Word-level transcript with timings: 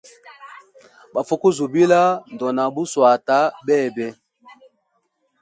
Bafʼukuzibila, 1.13 2.01
ndona 2.33 2.63
buswata 2.73 3.37
bebe. 3.65 4.07